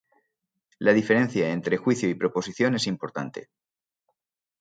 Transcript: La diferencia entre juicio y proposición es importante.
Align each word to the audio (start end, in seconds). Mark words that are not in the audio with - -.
La 0.79 0.93
diferencia 0.93 1.51
entre 1.51 1.77
juicio 1.77 2.09
y 2.09 2.15
proposición 2.15 2.73
es 2.73 2.87
importante. 2.87 3.51